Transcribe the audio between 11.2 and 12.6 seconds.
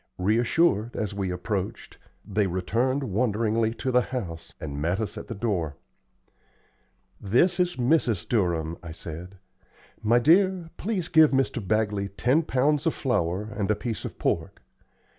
Mr. Bagley ten